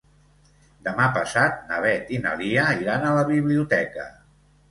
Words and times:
Demà 0.87 1.09
passat 1.17 1.59
na 1.71 1.77
Beth 1.83 2.09
i 2.17 2.21
na 2.23 2.33
Lia 2.41 2.65
iran 2.85 3.05
a 3.09 3.13
la 3.19 3.27
biblioteca. 3.29 4.09